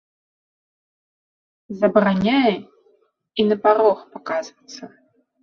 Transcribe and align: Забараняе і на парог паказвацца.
Забараняе 1.81 2.55
і 2.57 3.41
на 3.51 3.55
парог 3.67 3.97
паказвацца. 4.17 4.83